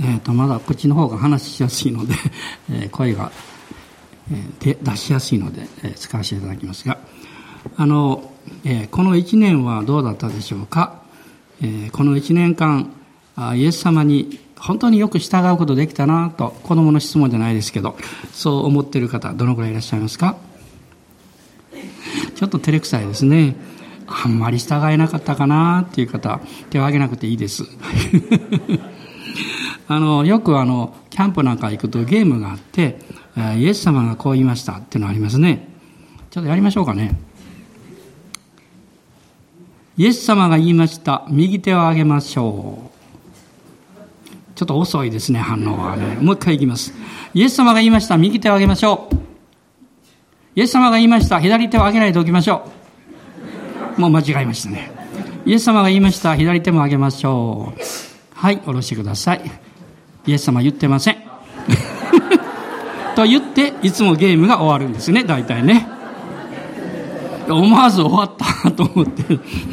[0.00, 2.14] えー、とまだこっちの方が話しやすいので、
[2.72, 3.30] えー、声が、
[4.32, 6.98] えー、出しやすいので、えー、使わせていただきますが
[7.76, 8.32] あの、
[8.64, 11.02] えー、この1年はどうだったでしょうか、
[11.60, 12.90] えー、この1年間
[13.36, 17.96] あイエス様に本当によく従うことできたなと子供の質問じゃないですけど
[18.32, 20.36] そう思っている方どのくらいいらっしゃいますか？
[22.36, 23.56] ちょっと照れくさいですね。
[24.06, 26.40] あんまり従えなかったかなっていう方
[26.70, 27.64] 手を挙げなくていいです。
[29.92, 33.00] あのよくあのキャンプなんか行くとゲームがあって
[33.56, 35.68] イエス様がこう言いましたっていうのありますね
[36.30, 37.18] ちょっとやりましょうかね
[39.96, 42.90] イエス様が言いました右手を上げましょう
[44.54, 46.18] ちょっと遅いですね、反応はね。
[46.20, 46.92] もう一回いきます。
[47.32, 48.18] イエス様が言いました。
[48.18, 49.16] 右手を上げましょう。
[50.54, 51.40] イエス様が言いました。
[51.40, 52.70] 左手を上げないでおきましょ
[53.96, 54.00] う。
[54.02, 54.92] もう間違えましたね。
[55.46, 56.36] イエス様が言いました。
[56.36, 57.80] 左手も上げましょう。
[58.34, 59.69] はい、下ろしてください。
[60.30, 61.16] イエス様言ってません。
[63.16, 65.88] と言って、いつもゲームが終わるんですね、大体ね。
[67.48, 68.30] 思わず終わっ
[68.62, 69.24] たと思って、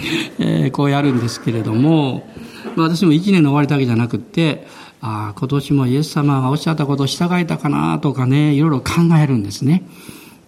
[0.39, 2.27] えー、こうやるんですけれども、
[2.75, 4.65] 私も一年の終わりだけじゃなくって、
[4.99, 9.83] ああ、今年もイエス様がおっしゃったことを従えたかなとかね、いろいろ考えるんですね。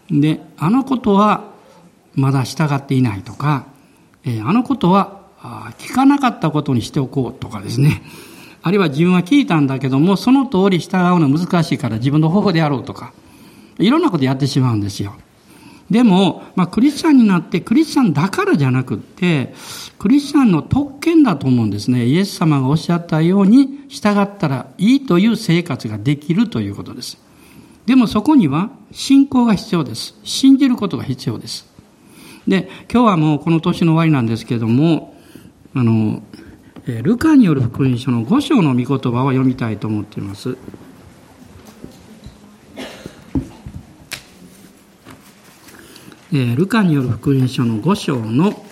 [0.10, 1.44] で、あのことは
[2.16, 3.66] まだ従っていないとか、
[4.26, 5.20] えー、あのことは
[5.78, 8.02] 聞かなかったことにしておこうとかですね。
[8.62, 13.14] あるいは自分は聞いたんだけども、その通り従うの難しいから自分の方法でやろうとか、
[13.78, 15.16] いろんなことやってしまうんですよ。
[15.90, 19.54] でも、まあ、クリスチャンになってクリスチャンだからじゃなくって、
[19.98, 22.06] クリスチャンの特権だと思うんですね。
[22.06, 27.18] イエス様がおっしゃったように従ったらいいという生活ができるということです。
[27.88, 30.16] でもそこには信仰が必要です。
[30.24, 31.66] 信じることが必要です。
[32.48, 35.16] で、今日はもうこの年の終わりなんですけれども、
[35.74, 36.22] あの、
[37.02, 40.58] ルカによる福音書の5章の御言葉を読みたいと思っています。
[46.32, 48.64] えルカによる福音書の5章の、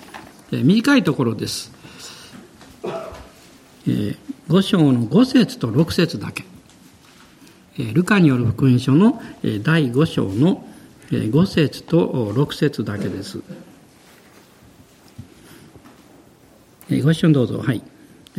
[0.52, 1.72] え短いところです。
[3.88, 4.16] え
[4.48, 6.46] 5章の5節と6節だけ。
[7.80, 10.68] えルカによる福音書の、え第5章の、
[11.12, 13.42] え5節と6節だけです。
[16.92, 17.58] えご一緒にどうぞ。
[17.58, 17.82] はい。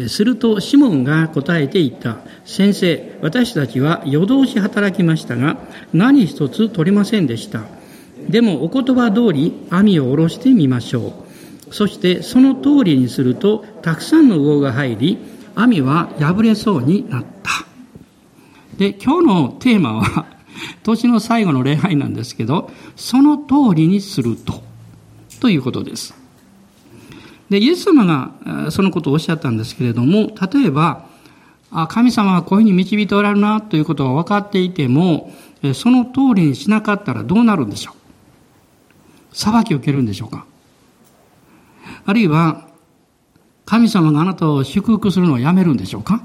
[0.06, 2.18] すると、シモンが答えて言った。
[2.44, 5.58] 先生、私たちは夜通し働きましたが、
[5.92, 7.64] 何一つ取れませんでした。
[8.28, 11.14] でもお言葉通り網を下ろしてみましょ
[11.70, 11.74] う。
[11.74, 15.18] そしてその通りにするとたくさんの魚が入り、
[15.54, 17.66] 網は破れそうになった。
[18.76, 20.26] で、今日のテーマは、
[20.84, 24.62] 年の最後の礼拝なんですけど、その通りにすると、
[25.40, 26.14] ということです。
[27.50, 31.06] で、イエス様がそのことをおっしゃったんですけれども、例えば、
[31.70, 35.32] あ神様はこういうふうに導いておられるなということが分かっていても、
[35.74, 37.94] その通りにしなかったらどうなるんでしょう？
[39.36, 40.46] 裁きを受けるんでしょうか？
[42.06, 42.68] あるいは、
[43.66, 46.22] 神様があなたを祝福するのをやめるんでしょうか？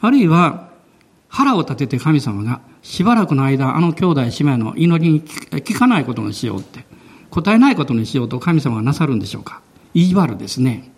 [0.00, 0.68] あるいは、
[1.28, 6.84] 腹を立てて神様がしばらくの間、あの兄弟姉妹の祈りに聞かないことにしようって、
[7.30, 9.62] 答えないことにしようと神様がなさるんでしょうか？
[9.94, 10.90] 意地悪ですね。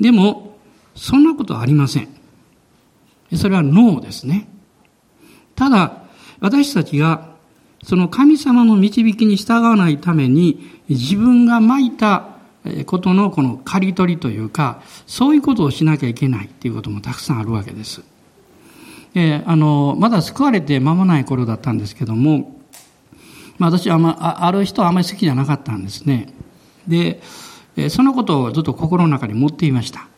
[0.00, 0.58] でも、
[0.94, 2.08] そんなことはありません。
[3.34, 4.48] それはノーですね。
[5.54, 6.02] ただ、
[6.40, 7.36] 私たちが
[7.82, 12.28] その神様の導きに従わないために、自分がまいた
[12.86, 18.02] ことのこの刈り取りというか、そういうことをしなきゃいけないっていうこともたくさんあるわけです。
[19.14, 22.60] えあの、まだ救われて間もない頃だったんですけども、
[23.58, 26.34] まあ、私はあ,、まあ、ある人はあまり好きじゃなかったんですね。
[26.88, 27.22] で、
[27.90, 30.08] そのことをずっと心の中に持っていました。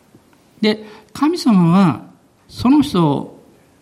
[0.61, 2.03] で、神様は
[2.49, 3.39] その人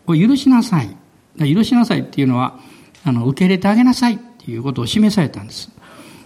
[0.06, 0.96] を許しなさい。
[1.38, 2.58] 許しなさいっていうのは、
[3.04, 5.70] あの、受け入れてあげなさいっていうことを示されたんです。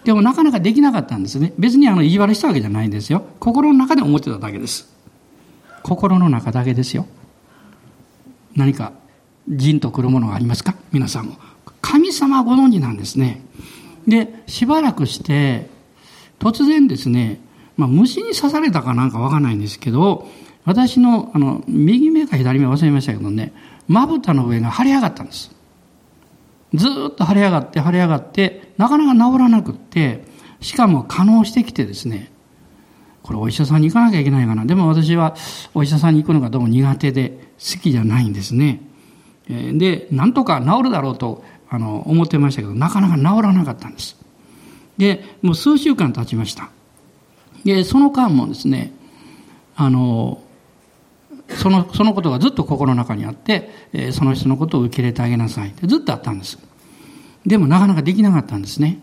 [0.04, 1.52] でもなかなかできなかったんですね。
[1.58, 3.24] 別にあの、意地悪したわけじゃないんですよ。
[3.38, 4.88] 心の中で思ってただけです。
[5.82, 7.06] 心の中だけですよ。
[8.54, 8.92] 何か、
[9.48, 10.74] じんとくるものがありますか？
[10.92, 11.36] 皆さんも。
[11.80, 13.42] 神様ご存知なんですね。
[14.06, 15.68] で、しばらくして、
[16.40, 17.40] 突然ですね、
[17.76, 20.26] まあ、虫に刺されたかなんかわかんないんですけど、
[20.64, 23.52] 私の、あの、右目か左目忘れましたけどね、
[23.86, 25.54] まぶたの上が腫れ上がったんです。
[26.74, 30.24] ずっと腫れ上がって腫れ上がって、なかなか治らなくって、
[30.60, 32.30] しかも可能してきてですね、
[33.22, 34.64] これお医者さんに行かなきゃいけないかな。
[34.64, 35.34] でも私は
[35.74, 38.80] お医者さんに行くのがどうも苦手で好きじゃないんですね。
[39.48, 44.16] で、なんとか治るだろうとあの思ってましたけど、なかなか治らなかったんです。
[45.00, 46.68] で、もう数週間経ちました。
[47.64, 48.92] で、その間もですね、
[49.74, 50.42] あの、
[51.48, 56.58] その、そのことがずっと心の中にあって、えその人のことを受け入れてあげなさいってずっとあったんです。
[57.46, 59.00] でもなかなかできなかったんですね。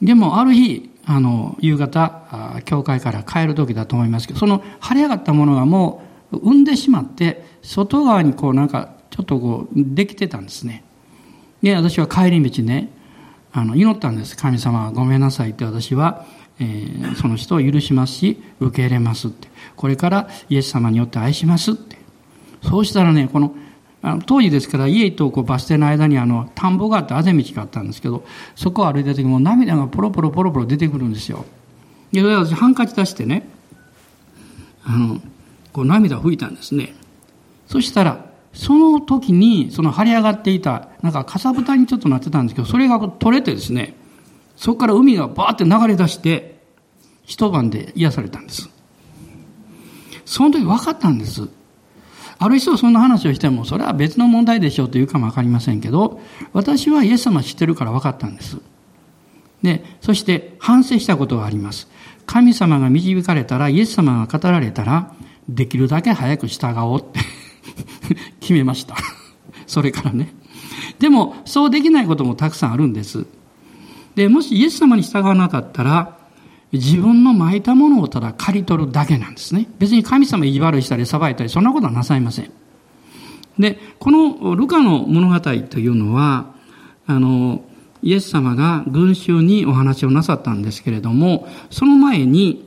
[0.00, 6.02] でもある日、あの、夕方、教会から帰る時だと思いますけど、その晴れ上がったものがも
[6.32, 10.84] う産んでしまって、外側にこうなんか、ちょっとこう、できてたんですね。
[11.62, 12.90] で、私は帰り道ね、
[13.58, 14.36] あの、祈ったんです。
[14.36, 16.24] 神様ごめんなさいって私は、
[16.60, 19.48] えー、その人を許しますし、受け入れますって。
[19.76, 21.98] これからイエス様によって愛しますって。
[22.62, 23.54] そうしたらね、この、
[24.00, 28.24] あの当時ですから家とこうバス停の間にあの田んぼがあってあぜ道があったんですけど
[28.54, 31.44] そこを歩いた時も涙がポロポロポロポロ出てくるんですよ
[32.12, 33.48] で私ハンカチ出してね
[34.84, 35.20] あの
[35.72, 36.94] こう涙を拭いたんですね
[37.66, 38.24] そしたら
[38.58, 43.94] その時にその張り上がっていたなんかかさぶたにちょっとなってたんですけどそれが取れてですね
[44.56, 46.58] そこから海がバーって流れ出して
[47.24, 48.68] 一晩で癒されたんです
[50.24, 51.48] その時分かったんです
[52.40, 56.20] ある人はそんな話をしても、それは別の問題でしょうと言うかもわかりませんけど、
[56.52, 58.58] 私はイエス様知ってるから分かったんです。
[59.60, 61.88] で、そして反省したことがあります。
[62.26, 65.16] 神様が導かれたら、イエス様が語られたら、
[65.48, 67.18] できるだけ早く従おうって
[68.48, 68.96] 決めました。
[69.66, 70.34] それからね。
[70.98, 73.26] でも、そうできないこともたくさんあるんです。
[74.14, 76.16] で、もしイエス様に従わなかったら、
[76.72, 79.68] 自分の巻いたものをただ刈り取るだけなんですね。
[79.78, 82.50] 別に神様意地悪したり裁いたり、そんなことはなさいません。
[83.58, 86.54] で、このルカの物語というのは、
[87.06, 87.62] あの、
[88.02, 92.66] イエス様が群衆にお話をなさったんですけれども、その前に、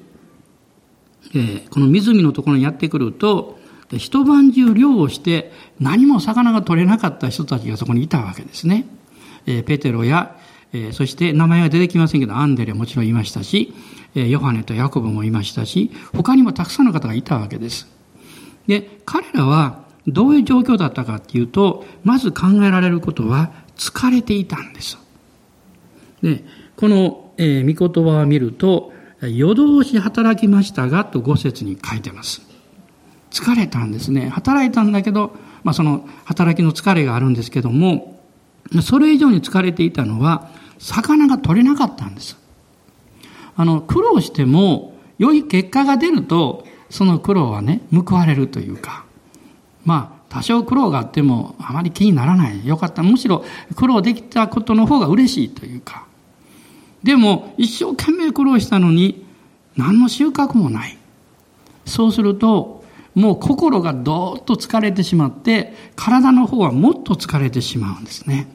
[1.34, 3.60] えー、この湖のところにやってくると、
[3.98, 8.86] 一晩中漁をして何も魚が取れなかった人たちがそこにいたわけですね。
[9.46, 10.38] えー、ペテロや
[10.74, 13.74] えー、そして名前は出てきませんけど、アンデレもちろんいましたし、
[14.16, 17.88] えー、ヨハネとヤコブもいましたし、他にもたくさんの方がいたわけです。
[18.68, 24.98] で、彼らはどういう状況だったかっていうと、まず考えられることは疲れていたんです。
[26.22, 26.44] で、
[26.76, 32.42] この、えー、御言葉を見ると、夜通し働きましたが、と五節に書いてます。
[33.32, 34.30] 疲れたんですね。
[34.30, 38.22] 働いたんだけど、まあその働きの疲れがあるんですけども、
[38.84, 42.38] それ以上に疲れていたのは、魚が取れなかったんです。
[43.56, 49.06] あの、苦労しても、良い結果が出ると、その苦労はね、報われるというか、
[49.86, 52.66] まあ、多少苦労があっても、あまり気にならない。
[52.66, 53.04] よかった。
[53.04, 53.44] むしろ、
[53.76, 56.06] 苦労できたことの方が嬉しいというか。
[57.04, 59.26] でも、一生懸命苦労したのに、
[59.76, 60.98] 何の収穫もない。
[61.86, 62.81] そうすると、
[63.16, 68.48] もう心がどーっと疲れてしまって、体の方はもっと疲れてしまうんですね。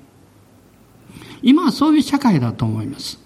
[1.43, 3.19] 今はそういう社会だと思います。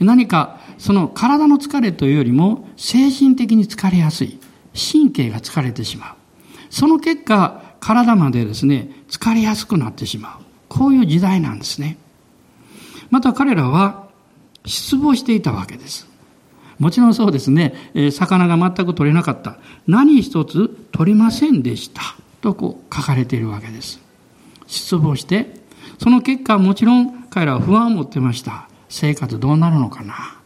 [0.00, 4.38] 何かその体の疲れというよりも精神的に疲れやすい。
[4.74, 6.14] 神経が疲れてしまう。
[6.68, 10.44] その結果、体までですね、疲れやすくなってしまう。
[10.68, 11.96] こういう時代なんですね。
[13.10, 14.08] また彼らは
[14.66, 16.08] 失望していたわけです。
[16.78, 17.74] もちろんそうですね、
[18.12, 19.58] 魚が全く取れなかった。
[19.86, 22.02] 何一つ取れませんでした。
[22.40, 24.00] とこう書かれているわけです。
[24.66, 25.54] 失望して
[25.98, 28.68] その結果もちろん彼らは不安を持ってました。
[28.88, 30.38] 生活どうなるのかな。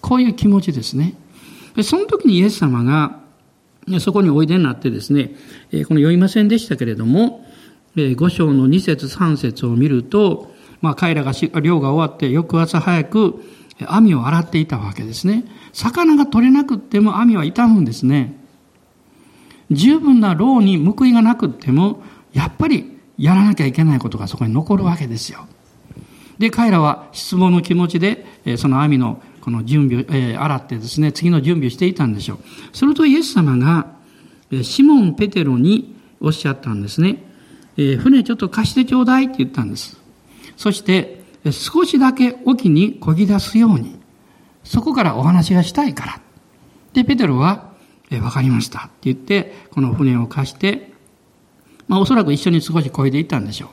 [0.00, 1.14] こういう気持ちですね。
[1.82, 3.20] その時にイエス様が
[4.00, 5.36] そこにおいでになってですね、
[5.70, 7.46] この読みませんでしたけれども、
[7.96, 13.42] 五章の二節三節を見ると、まあ彼らが漁が終わって翌朝早く
[13.88, 15.44] 網を洗っていたわけですね。
[15.72, 18.36] 魚が取れなくっても網は傷むんですね。
[19.70, 25.46] 十分な労に報いがなくっても、やっぱりやらなきゃいけないことがそこに残るわけですよ。
[26.38, 32.76] で、彼らは失望の気持ちで、その網のこの準備を、え、洗ってですね、次の準備をしていたんでしょう。
[32.76, 33.88] するとイエス様が、
[34.62, 37.22] シモン・ペテロにおっしゃったんですね。
[37.76, 40.00] え、船ちょっと貸してちょうだいって言ったんです。
[40.56, 41.19] そして、
[41.50, 43.98] 少しだけ沖に漕ぎ出すように、
[44.64, 46.20] そこからお話がしたいから。
[46.92, 47.70] で、ペテロは、
[48.10, 50.92] え、わかりましたって言って、この船を貸して、
[51.88, 53.70] まあおそらく一緒に少し漕いでいったんでしょ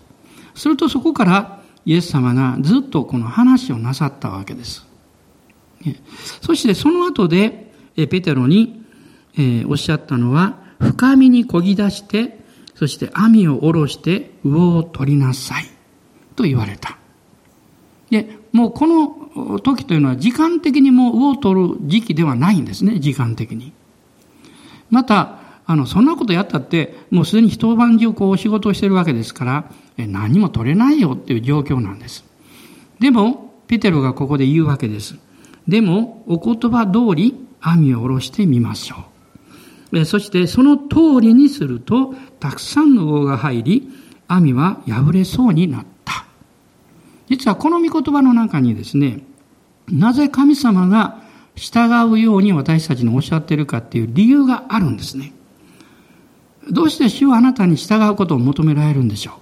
[0.55, 0.59] う。
[0.59, 4.87] するとそこからイエス様がずっとこの話をなさったわけです。
[6.41, 8.83] そしてその後でペテロに
[9.37, 12.39] えおっしゃったのは、深みに漕ぎ出して、
[12.75, 15.65] そして網を下ろして魚を取りなさい。
[16.35, 16.96] と言われた。
[18.09, 23.73] で、もうこの時というのは時間的にもう魚を取る時期ではないんですね、時間的に。
[24.89, 32.23] また、あの、そんなことやったって、もうすでに一晩中こう仕事をしてるわけですから、え何も取れないよっていう状況なんです。
[32.99, 35.17] でも、ペテロがここで言うわけです。
[35.67, 38.95] でも、お言葉通り網を下ろしてみましょ
[39.91, 43.89] うそしてその通りにすると、たくさんの魚が入り、
[44.27, 45.96] 網は破れそうになった。
[47.29, 49.21] 実はこの御言葉の中にですね、
[49.87, 51.21] なぜ神様が
[51.55, 55.33] 従うように私たちにおっしゃっているかっていう理由があるんですね。
[56.69, 59.33] どうして主はあなたに従うことを求められるんでしょう？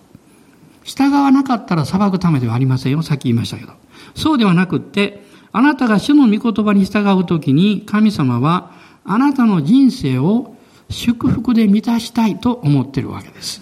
[0.84, 3.02] 従わなかったら裁くためではありませんよ。
[3.02, 3.74] さっき言いましたけど。
[4.14, 8.72] そうではなくって、あなたが主の御言葉に従うときに神様は
[9.04, 10.56] あなたの人生を
[10.90, 13.62] 祝福で満たしたいと思っているわけです。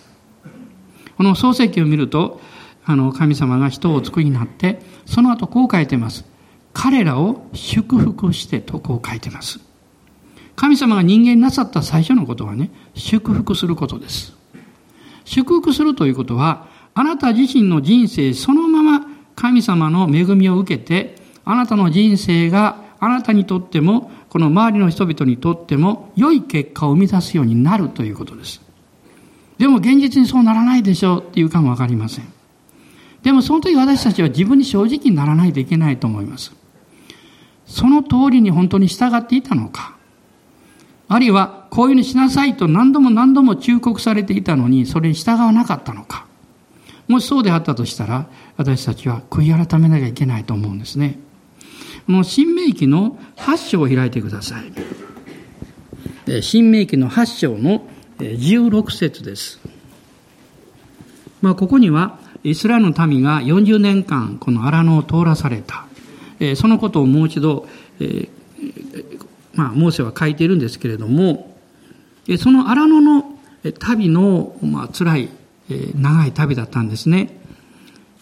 [1.16, 2.42] この創世記を見ると、
[2.86, 6.26] あの、神様が人をお作りになって、その後こう書いてます。
[6.74, 9.60] 彼らを祝福してとこう書いてます。
[10.56, 14.34] 神様が人間になさった最初のことはね、祝福することです。
[15.26, 28.62] 祝福するということは、あなた自身の人生そのまま神様の恵みを受けて、あなたの人生があなたにとっても、この周りの人々にとっても、良い結果を生み出すようになるということです。
[29.58, 32.33] でも現実にそうならないでしょうっていうかもわかりません。
[33.24, 36.54] でもその時私たちは自分に正直にならないといけないと思います。
[37.66, 39.96] その通りに本当に従っていたのか。
[41.08, 46.26] あるいは、こういうふうにしなさいと何度も何度も忠告されていたのに、それに従わなかったのか。
[47.08, 48.28] もしそうであったとしたら、
[48.58, 51.20] 私たちは悔い改めなきゃいけないと思うんですね。
[52.06, 54.60] この新明記の8章を開いてくださ
[56.28, 56.42] い。
[56.42, 57.86] 新明記の8章の
[58.18, 59.60] 16節です。
[61.42, 65.86] まあ、ここには、イスラエルの民が40年間、この荒野を通らされた。
[66.56, 67.68] そのことをもう一度、
[69.54, 71.56] まあ、モーセは書いているんですけれども、
[72.38, 73.38] その荒野の
[73.80, 75.30] 旅の、まあ、辛い
[75.96, 77.40] 長い旅だったんですね。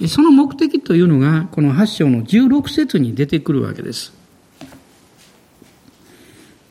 [0.07, 4.13] その目的というのが、この8章の16節に出てくるわけです。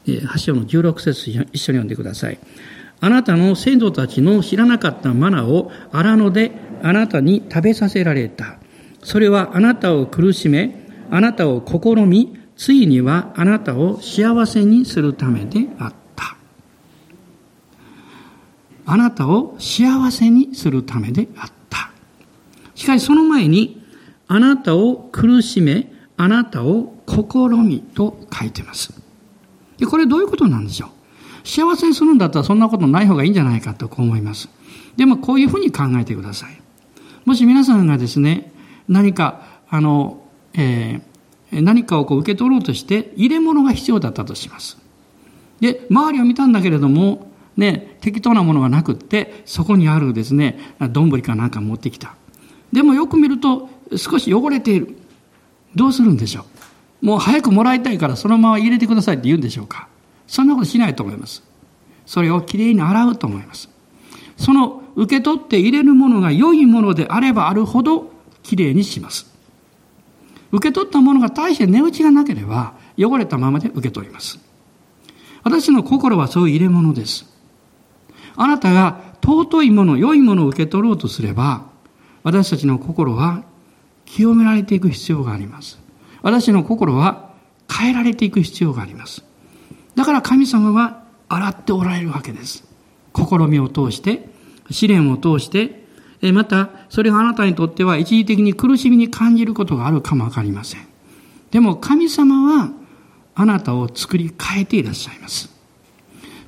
[0.07, 2.39] 8章の16節一緒に読んでください。
[3.01, 6.53] あなたの先祖たちの知らなかったマナを荒野で
[6.83, 8.59] あなたに食べさせられた。
[9.03, 16.37] それはあなたを苦しめ、あなたを試み、ついにはあなたを幸せにするためであった。
[18.85, 21.91] あなたを幸せにするためであった。
[22.75, 23.83] しかしその前に、
[24.29, 28.93] あなたを苦しめ、あなたを試みと書いてます。
[29.79, 30.91] で、これどういうことなんでしょう？
[31.45, 34.49] 幸せにするんだったらそんなことない方がいいんじゃないかとこう思います。
[34.97, 36.61] でもこういうふうに考えてください。
[37.25, 38.53] もし皆さんがですね、
[38.89, 40.23] 何か、あの、
[40.55, 44.79] えー、何かをこう受け取ろうとして入れ物が必要だったとします。
[45.61, 50.59] で、周りを見たんだけれども、ね、適当なものがなくって、そこにあるですね、
[50.91, 52.15] 丼かなんか持ってきた。
[52.73, 54.97] でもよく見ると少し汚れている。
[55.75, 56.45] どうするんでしょ
[57.03, 59.89] うもう早くもらいたいからそのまま入れてくださいって言うんでしょうか
[60.31, 61.43] そんなことしないと思います。
[62.07, 63.69] それをきれいに洗うと思います。
[64.37, 68.13] その受け取って入れるものが良いものであればあるほど
[68.45, 69.27] きれいにします。
[70.53, 74.39] 受け取ったものが大して値打ちがなければ汚れたままで受け取ります。
[75.43, 77.27] 私の心はそういう入れ物です。
[78.37, 81.67] あなたが尊いもの、良いものを受け取ろうとすれば、
[82.23, 83.43] 私たちの心は
[84.05, 85.81] 清められていく必要があります。
[86.23, 87.33] 私の心は
[87.69, 89.25] 変えられていく必要があります。
[90.01, 92.65] だから神様は洗っておられるわけです。
[93.15, 94.31] 試みを通して、
[94.71, 95.85] 試練を通して、
[96.33, 100.87] また、それがあなたにとっては一時的に苦しみに感じることがあるかもわかりません。
[101.51, 102.71] でも神様は
[103.35, 105.51] あなたを作り変えていらっしゃいます。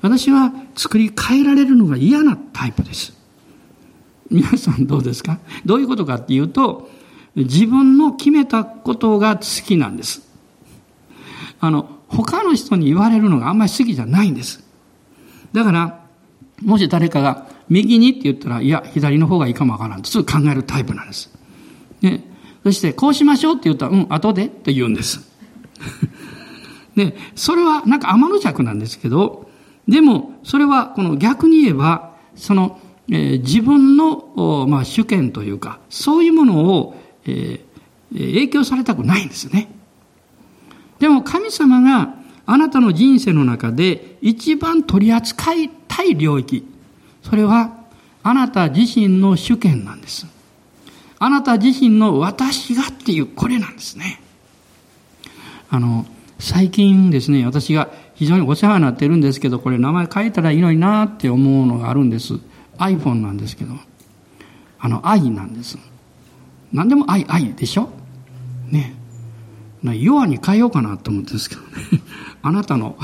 [0.00, 3.12] 私は作り変えられるのが嫌なタイプです。
[4.30, 5.40] 皆さんどうですか？
[5.66, 6.88] どういうことかっていうと、
[7.34, 10.26] 自分の決めたことが好きなんです。
[11.60, 14.62] あの、他の人に言われるのがあんまり好きじゃないんです。
[15.52, 16.02] だから、
[16.62, 21.32] もし誰かが右にって言ったら、いや、左の方がいいかもわからんってすぐ考えるタイプなんです。
[22.02, 22.24] ね。
[22.62, 25.28] そして、こうしましょうって言ったら、うん、後でって言うんです。
[26.94, 29.48] で、それはなんか天の弱なんですけど、
[29.88, 32.78] でも、それは、この逆に言えば、その、
[33.10, 39.68] えー、自分の、まあ、主権というか、そういうものを、えー、影響されたくないんですよね。
[41.02, 42.14] でも、神様が
[42.46, 46.64] あなたの人生の中で一番取り扱いたい領域、
[47.24, 47.72] それは、
[48.22, 50.28] あなた自身の主権なんです。
[51.18, 54.22] あなた自身の私がっていう、これなんですね。
[55.70, 56.06] あの、
[56.38, 62.34] 最近ですね、私が非常にお世話になってるんですけど、これ名前変えたらいいのになって思うのがあるんです。
[62.78, 63.74] iPhone なんですけど。
[64.78, 65.78] あの、愛なんです。
[66.72, 67.88] 何でも愛、愛でしょ？
[68.70, 69.01] ね。
[69.82, 71.68] 弱に変えようかなと思ってるんですけどね。
[72.42, 72.96] あなたの、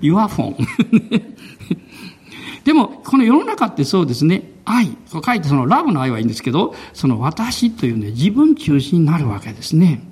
[0.00, 0.66] 弱フォン。
[2.64, 10.06] でも、この世の中ってそうですね、愛、書いてそのラブの愛はいいんですけど、その私というね、自分中心になるわけですね。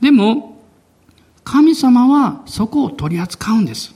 [0.00, 0.62] でも、
[1.44, 3.94] 神様はそこを取り扱うんです。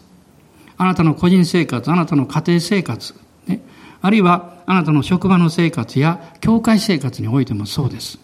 [0.79, 3.15] あなたの個人生活、あなたの家庭生活、
[3.47, 3.63] ね、
[4.03, 8.19] あるいはあなたの職場の生活や教会生活においてもそうです。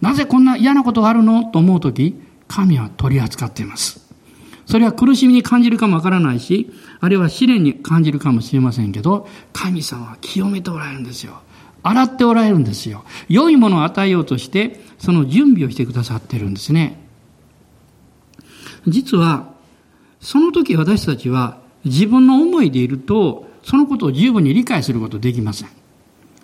[0.00, 1.44] なぜこんな嫌なことがあるの？
[1.44, 2.14] と思うとき、
[2.46, 4.06] 神は取り扱っています。
[4.66, 11.40] それは苦しみに感じるかもわからないし、あるいは試練に感じるかもしれませんけど、神様は清めておられるんですよ。
[11.82, 13.04] 洗っておられるんですよ。
[13.28, 17.00] 良いものを与えようとして、その準備をしてくださってるんですね。
[18.86, 19.52] 実は、
[20.20, 25.68] その時私たちは自分の思いでいると、そのことを十分に理解することできません。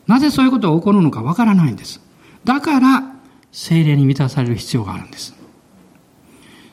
[0.06, 2.00] なぜそういうことが起こるのかわからないんです。
[2.44, 3.13] だから、
[3.54, 5.32] 精霊に満たされる必要があるんです。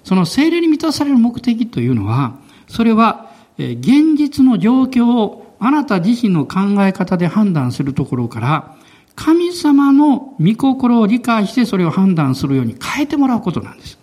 [0.04, 8.76] その精霊に満たされる目的というのは、それは、現実の状況をあなた自身の考え方で判断するところから、
[9.14, 14.00] 神様の御心を理解してそれを判断するように変えてもらうことなんです。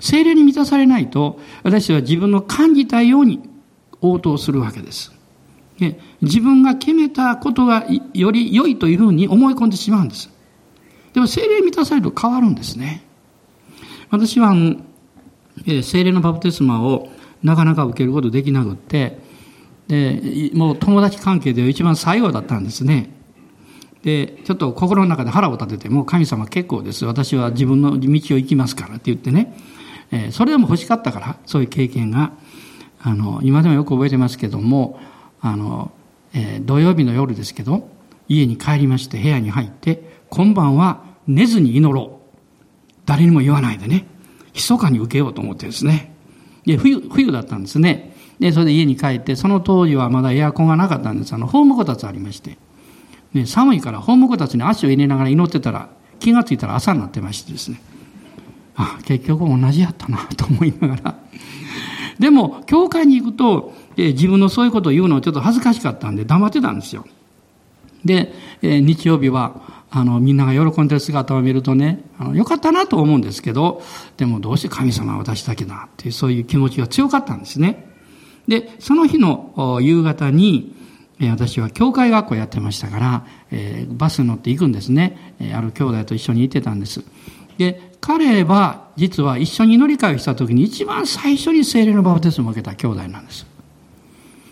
[0.00, 3.40] 精霊に満たされないと、私は自分の感じたように
[4.02, 5.12] 応答するわけです。
[6.20, 10.33] 自分が決めたことがより良いというふうに思い込んでしまうんです。
[11.14, 13.04] でも精霊満たされると変わるんですね。
[14.10, 14.76] 私はあの、
[15.66, 17.08] え精霊のバプテスマを
[17.42, 19.18] なかなか受けることできなくって、
[19.86, 23.10] で、もう友達関係で一番最後だったんですね。
[24.02, 27.04] で、ちょっと心の中で腹を立てて、もう神様結構です。
[27.06, 29.56] 私は自分の道を行きますからって言ってね。
[30.10, 32.32] えそれでも欲しかったから、そういう経験が。
[33.00, 34.98] あの、今でもよく覚えてますけども、
[35.40, 35.92] あの、
[36.32, 37.88] えー、土曜日の夜ですけど、
[38.28, 42.36] 家に帰りまして部屋に入って、今晩は寝ずに祈ろう。
[43.06, 44.06] 誰にも言わないでね。
[44.52, 46.12] 密かに受けようと思ってですね。
[46.66, 48.16] で、冬、冬だったんですね。
[48.40, 51.32] で、それで家に帰って、その当時はまだエアコンがなかったんです。
[51.34, 52.58] あの、ホームこたつありまして。
[53.32, 57.80] ね、寒いからホームこたつに足を入れながら祈ってたら、気がついたら朝になってましてですね。
[58.74, 61.14] あ、結局同じやったなと思いながら。
[62.18, 67.04] でも、教会に行くと、え自分のそういうことを言うのはちょっと恥ずかしかったんで黙ってたんですよ。
[68.04, 68.32] で、
[68.62, 73.80] え日曜日は、あの、みんなが喜んでる姿を見るとね、あの、よかったなと思うんですけど、
[74.16, 77.86] でもどうして神様は私だけだっていう、そういう気持ちが強かったんですね。
[78.48, 80.74] で、その日の夕方に、
[81.30, 85.36] 私は教会学校やってましたから、えー、バスに乗って行くんですね。
[85.54, 87.04] ある兄弟と一緒に行ってたんです。
[87.56, 93.46] で、彼は実は一緒に乗り換えをした時に一番最初に精霊のバプテスマを受けた兄弟なんです。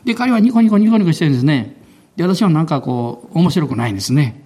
[0.05, 1.83] で、彼はニコニコニコニコしてるんですね。
[2.15, 4.42] で、私はなんかこう、面白くないんですね。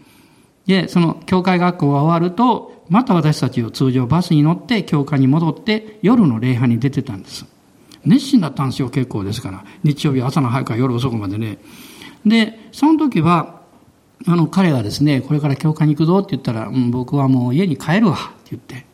[0.67, 7.47] で、その教会学校が終わると、また私たちを通常バスに乗って教会に戻って夜の礼拝に出てたんです。
[8.05, 9.65] 熱心だったんですよ、結構ですから。
[9.83, 11.59] 日曜日朝の早くから夜遅くまでね。
[12.25, 13.61] で、その時は、
[14.27, 18.87] あの、彼がですね、これから教会に行くぞって言ったら、うん、僕はもう家に帰るわって言って、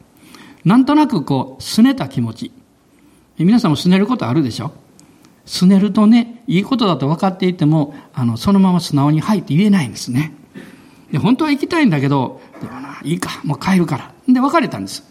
[0.64, 2.52] なんとなくこう、拗ねた気持ち。
[3.38, 4.72] 皆さんも拗ねることあるでしょ？
[5.46, 10.34] 拗ねるとね、いいことだと分かっていても、あの、そのまま素直に入って言えないんですね。
[11.12, 14.12] で、本当は行きたいんだけど、でもな、いいか、もう帰るから。
[14.26, 15.04] で、別れたんです。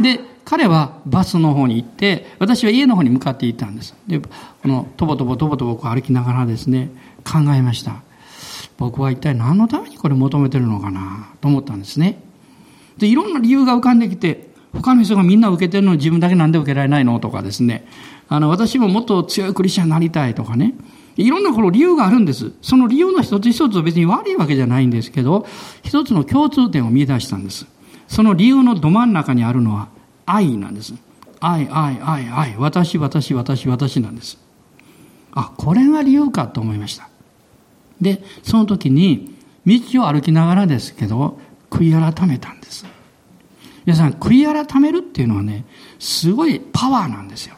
[0.00, 3.94] で、彼はバスの方に行って、私は家の方に向かって行ったんです。
[4.06, 4.28] で、こ
[4.64, 6.90] の、とぼとぼとぼとぼ歩きながらですね、
[7.24, 8.02] 考えました。
[8.78, 12.22] 僕は一体何のためにこれ求めてるのかなと思ったんですね。
[12.98, 17.18] で、いろんな理由が浮かんできて、他の人がみんな受けてるのに自分だけなんで受けられないの？
[17.18, 17.86] とかですね。
[18.28, 20.74] あの、私ももっと強いクリスチャンになりたいとかね。
[21.16, 22.52] いろんなこの理由があるんです。
[22.60, 25.46] その理由の一つ一つは別に悪いわけじゃないんですけど、
[25.82, 27.66] 一つの共通点を見出したんです。
[28.08, 29.88] その理由のど真ん中にあるのは
[30.26, 30.94] 愛なんです。
[31.40, 32.56] 愛、愛、愛、愛。
[32.58, 34.38] 私、私、私、私なんです。
[35.32, 37.08] あ、これが理由かと思いました。
[38.00, 39.34] で、その時に、
[39.66, 41.38] 道を歩きながらですけど、
[41.70, 42.86] 悔い改めたんです。
[43.84, 45.64] 皆さん、悔い改めるっていうのはね、
[45.98, 47.56] すごいパワーなんですよ。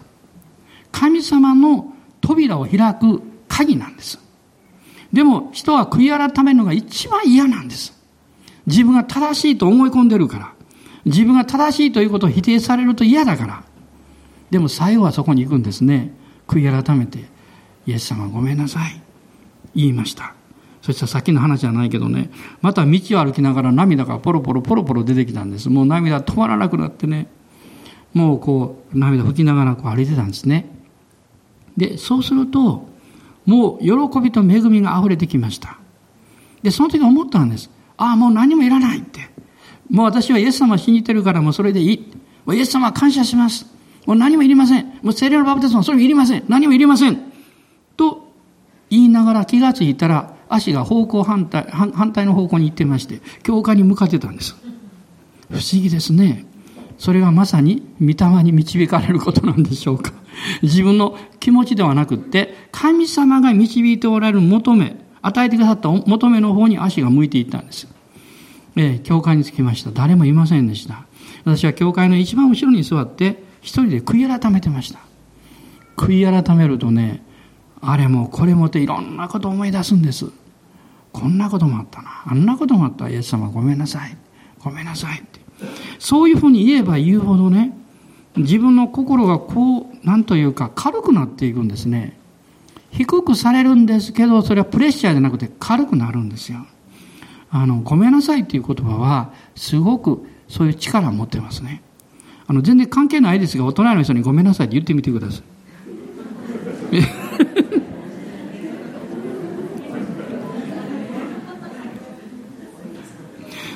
[0.90, 3.22] 神様の扉を開く
[3.58, 4.20] 鍵なんです。
[5.12, 7.92] でも、人は悔い改めるのが一番嫌なんです。
[8.66, 10.52] 自分が正しいと思い込んでるから。
[11.04, 13.64] 自分が正しいということを否定されると嫌だから。
[14.50, 16.12] でも最後はそこに行くんですね。
[16.46, 17.24] 悔い改めて、
[17.86, 19.02] イエス様ごめんなさい。
[19.74, 20.34] 言いました。
[20.80, 25.68] そしたらさっきの話じゃないけどね、また道を歩きながら涙がポロポロポロポロ出てきたんです。
[25.68, 27.26] もう涙止まらなくなってね、
[28.14, 30.70] もうこう涙拭きながらこう歩いてたんですね。
[31.76, 32.87] で、そうすると、
[33.48, 35.78] もう喜びと恵みが溢れてきました。
[36.62, 37.70] で、その時思ったんです。
[37.96, 39.20] ああ、もう何もいらないって。
[39.88, 42.12] もう私はイエス様を信じてるからもうそれでいい。
[42.44, 43.64] もうイエス様は感謝します。
[44.04, 44.98] もう何もいりません。
[45.02, 46.44] もう聖霊のバプテスマそれいりません。
[46.46, 47.22] 何もいりません。
[47.96, 48.28] と
[48.90, 54.56] 言いながら気がついたら足が方向反対、反対の方向に行ってまして、教会に向かってたんです。
[55.48, 56.44] 不思議ですね。
[56.98, 60.12] それがまさに御霊に導かれることなんでしょうか。
[60.62, 67.88] 自分の気持ちではなくって、神様が導いておられる求め、与えてくださった求めの方に足が向いていったんです。
[68.76, 69.90] えー、教会に着きました。
[69.90, 71.04] 誰もいませんでした。
[71.44, 75.00] 私は教会の一番後ろに座って、一人で悔い改めてました。
[75.96, 77.22] 悔い改めるとね、
[77.80, 80.26] あれもこれもっていろんなこと思い出すんです。
[81.12, 82.22] こんなこともあったな。
[82.26, 83.08] あんなこともあった。
[83.08, 84.16] イエス様ごめんなさい。
[84.58, 85.40] ごめんなさいって。
[85.98, 87.76] そういうふうに言えば言うほどね、
[88.36, 92.16] 自分の心がこう、何というか軽くなっていくんですね。
[92.90, 96.66] 低くされるんですけど、それはプレッシャーじゃなくて軽くなるんですよ。
[97.50, 101.82] あの、ごめんなさいっていう言葉は、すごくそういう力を持ってますね。
[102.46, 105.40] あの、全然関係ないですが、大人の人にごめんなさいって言ってみてくださ
[106.92, 107.27] い。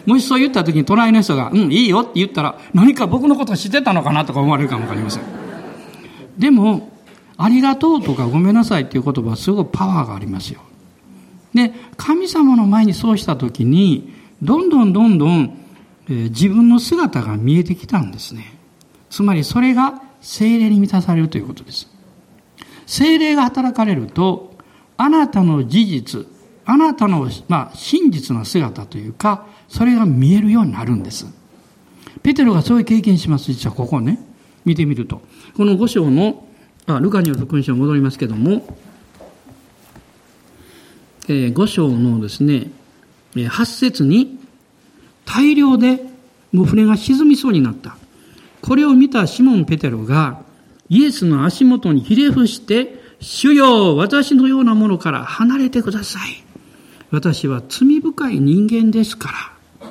[0.07, 5.23] もしそう言った時に隣の人が、うん、いいよって言ったら、何か僕のこと知ってたのかなとか思われるかもわかりません。
[6.39, 6.91] でも、
[7.37, 10.61] ありがとうとかごめんなさいっていう言葉はすごくパワーがありますよ。
[11.55, 14.13] で、神様の前にそうした時に、
[14.43, 15.59] どんどんどんどん、
[16.09, 18.57] えー、自分の姿が見えてきたんですね。
[19.11, 21.89] つまりそれが精霊に満たされるということです。
[22.87, 24.55] 精霊が働かれると、
[24.97, 26.27] あなたの事実、
[26.65, 31.27] あなたの、まあ、真実の姿というか、それが見えるようになるんです。
[32.23, 33.47] ペテロがそういう経験します。
[33.47, 34.21] 実はここね、
[34.65, 35.23] 見てみると。
[35.57, 36.47] この5章の、
[36.87, 38.77] あ、ルカによる福音書に戻りますけども、
[41.29, 42.71] えー、5章のですね、
[43.35, 44.39] 8節に、
[45.25, 46.01] 大量で
[46.53, 47.97] もう船が沈みそうになった。
[48.61, 50.43] これを見たシモン・ペテロが、
[50.89, 56.52] イエスの足元にひれ伏して、主よ、私のようなものから離れてください。
[57.13, 59.89] 私は罪深い人間ですから。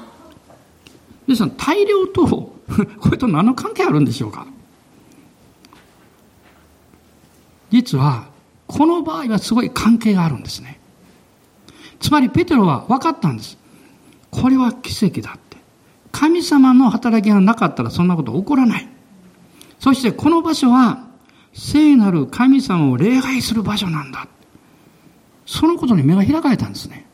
[1.27, 2.25] 皆さん、大量と、
[2.99, 4.47] これと何の関係あるんでしょうか？
[7.69, 8.25] 実は、
[8.65, 10.79] この場合はすごい関係があるんですね。
[11.99, 13.55] つまり、ペテロは分かったんです。
[14.31, 15.57] これは奇跡だって。
[16.11, 18.89] 神様の働きがなかったらそんなこと起こらない。
[19.79, 21.05] そしてこの場所は、
[21.53, 24.27] 聖なる神様を礼拝する場所なんだ。
[25.45, 27.10] そのことに目が開かれたんですね。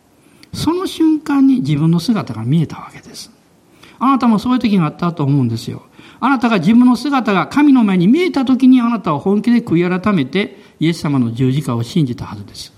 [0.58, 3.32] その瞬間に自分の姿が見えたわけです。
[4.00, 5.84] あなたもそういう時があったと思うんですよ。
[6.20, 12.74] あなたが自分の姿が神の前に見えた時にあなたは本気で悔い改めてイエス様の十字架を信じたはずです。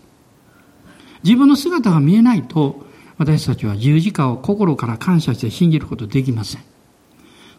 [1.23, 2.85] 自分の姿が見えないと
[3.17, 6.61] 私たちは十字架を心から感謝して信じることできません。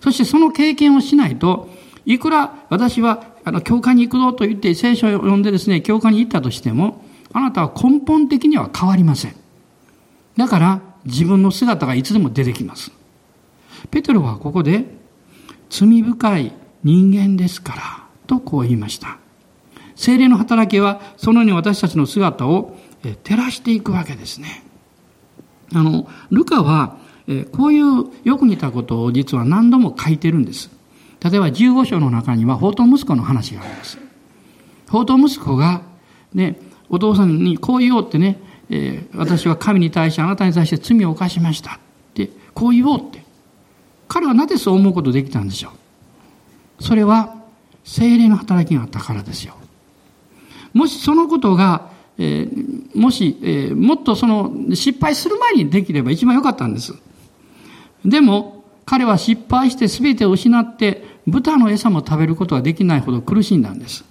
[0.00, 1.68] そしてその経験をしないと、
[2.04, 9.39] いくら私はあの教会に行くぞと言って聖書を読んでですね、教会に行ったとしても、あなたは根本的には変わりません。
[10.36, 12.92] だから自分の姿がいつでも出てきます。
[13.90, 14.84] ペテロはここで、
[15.70, 17.82] 罪深い人間ですから、
[18.26, 19.18] とこう言いました。
[19.94, 22.76] 精霊の働きは、そのように私たちの姿を
[23.24, 24.64] 照らしていくわけですね。
[25.74, 26.96] あの、ルカは、
[27.52, 30.70] こういうよく似たことを実は何度も書いてるんです。
[31.22, 33.98] 例えば15章の中には、宝刀息子の話があります。
[34.86, 35.82] 宝刀息子が、
[36.34, 41.72] ね、お父さんにこう言おうってね、えー、私は神に対してあなたに対して罪を犯しました。
[41.72, 41.78] っ
[42.14, 43.24] て、こう言おうって。
[44.08, 45.72] 彼はなぜそう思うことできたんでしょ
[46.78, 46.82] う？
[46.82, 47.36] それは
[47.84, 49.54] 精霊の働きがあったからですよ。
[50.72, 56.94] もしそのことが、えー、もし、えー、もっとその失敗する前にできれば一番良かったんです。
[58.04, 64.04] でも彼は失敗して全てを失って豚の餌も食べることができないほど苦しんだんです。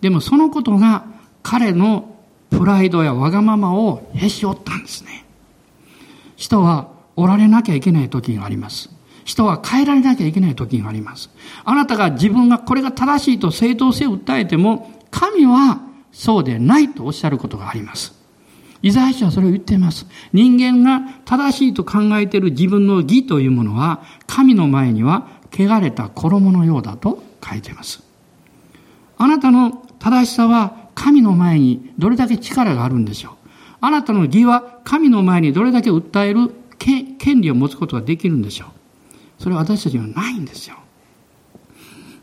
[0.00, 1.04] でもそのことが
[1.42, 2.09] 彼の
[2.50, 5.24] プライドやわがままをへし折ったんですね。
[6.36, 8.90] 人はおられなきゃいけない時があります。
[9.24, 11.30] 人は変えられなきゃいけない時があります。
[11.64, 15.80] あなたが自分がこれが正しいと正当性を訴えても、神は
[16.12, 18.18] そうでないとおっしゃることがあります。
[18.82, 20.06] イザヤ書はそれを言っています。
[20.32, 28.02] 人間が正しいと考えている自分の義というものは、神の前には汚れた衣のようだと書いています。
[29.18, 33.32] あなたの正しさは神の前にどれだけ力があるんでしょう。
[33.80, 39.42] あなたの義は神の前にどれだけ訴える権利を持つことができるんでしょう。
[39.42, 40.76] それは私たちにはないんですよ。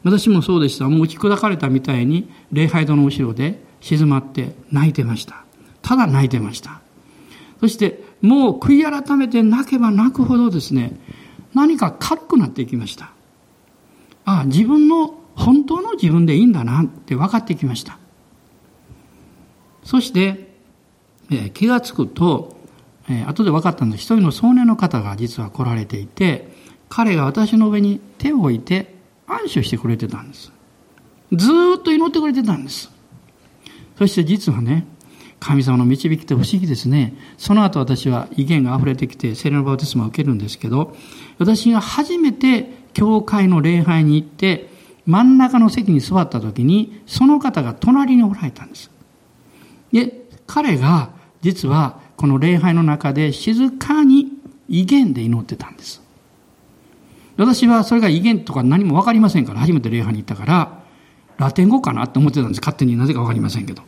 [0.04, 0.88] 私もそうでした。
[0.88, 5.44] もう打ち砕かれたみたいに礼拝堂の後ろで静まって泣いてました。
[5.82, 6.82] ただ泣いてました。
[7.60, 11.00] そしてもう悔い改めて泣けば泣くほどですね、
[11.54, 13.12] 何か軽くなっていきました。
[14.26, 17.98] ああ、自分の本当の自分でいいんだなって分かってきました。
[19.88, 20.50] そして、
[21.32, 22.58] えー、気がつくと、
[23.10, 24.02] えー、後で分かったんです。
[24.02, 26.50] 一人の少年の方が実は来られていて、
[26.90, 28.94] 彼が私の上に手を置いて
[29.28, 30.52] 安守してくれてたんです。
[31.32, 31.48] ず
[31.78, 32.92] っと祈ってくれてたんです。
[33.98, 34.86] そして実はね、
[35.40, 37.14] 神様の導きって不思議ですね。
[37.38, 40.98] その後私は威厳が溢れてきて、セレノバウテスマを受けるんですけど、
[41.38, 44.68] 私が初めて教会の礼拝に行って、
[45.06, 48.97] 真ん中の席に座った時に、その方が隣におられたんです。
[49.92, 51.10] で、彼が
[51.42, 54.32] 実はこの礼拝の中で静かに
[54.68, 56.02] 威厳で祈ってたんです。
[57.38, 60.84] 私はそれが威厳とか何もわかりませんから、初めて礼拝に行ったから、
[61.38, 62.62] ラテン語かなって思ってたんです。
[62.62, 63.84] 勝手になぜかわかりませんけど。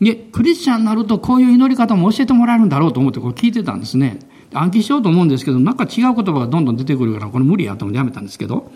[0.00, 4.18] で、クリスチャンになるとこういう祈り方も教えてもらえるんだろうと思ってこれ聞いてたんですね。
[4.52, 8.70] 暗記しようと思うんですけど、なんか違う言葉がどんどん出てくるから、これ無理やと思ってやめたんですけど。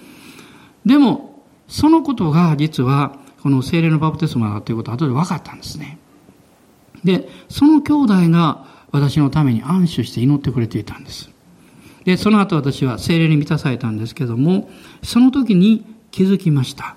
[0.86, 5.98] でも、そのことが実は、この精霊のバプテスマだということは後で分かったんですね。
[7.04, 11.30] で、その兄弟が私のために安守して祈ってくれていたんです。
[12.04, 14.70] で、その後私は精霊に満たされたんですけども、
[15.02, 16.96] その時に気づきました。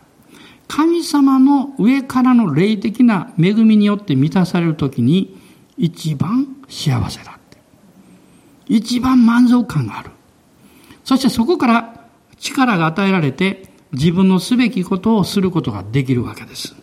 [0.67, 5.37] 神様の上からの霊的な恵みによって満たされる時に
[5.77, 7.57] 一番幸せだって。
[8.67, 10.11] 一番満足感がある。
[11.03, 12.05] そしてそこから
[12.39, 16.73] 力が与えられて自分のすべきことをすることができるわけです。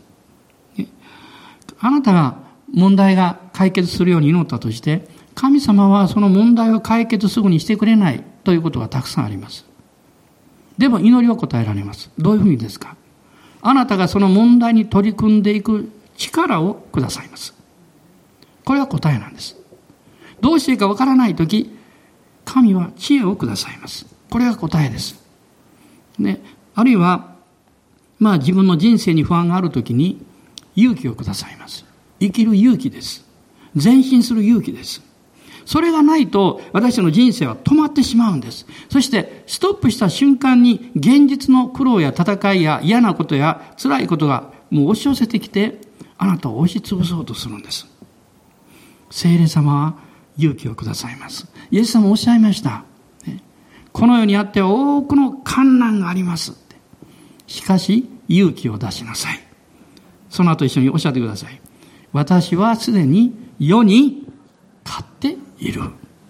[1.81, 9.65] あなたが問題が解決するように祈ったとして、神様はその問題を解決すぐにしてくれないということがたくさんあります。
[10.77, 12.11] でも祈りは答えられます。
[12.19, 12.97] どういうふうにですか？
[13.63, 17.55] あなたがその問題に取り組んでいく力をくださいます。
[18.65, 19.57] これは答えなんです。
[20.41, 21.77] どうしていいかわからないとき、
[22.45, 24.07] 神は知恵をくださいます。
[24.31, 25.21] これが答えです。
[26.19, 26.43] ね、
[26.75, 27.35] あるいは、
[28.19, 30.25] まあ自分の人生に不安があるときに
[30.77, 31.85] 勇気をくださいます。
[32.21, 33.25] 生きる勇気です。
[33.75, 35.03] 前進する勇気です。
[35.65, 38.67] それがないと私の人生は止まってしまうんです。
[38.91, 45.79] そしてストップした瞬間に現実の苦労や戦いや嫌なことや辛いことがもう押し寄せてきて
[46.17, 47.87] あなたを押しつぶそうとするんです。
[49.11, 49.95] 聖霊様は
[50.39, 51.47] 勇気をくださいます。
[51.71, 52.85] イエス様おっしゃいました。
[53.93, 56.53] この世にあって多くの困難があります。
[57.47, 59.41] しかし勇気を出しなさい。
[60.31, 61.61] その後一緒におっしゃってください。
[62.13, 64.27] 私はすでに世に
[64.85, 65.83] 勝っている。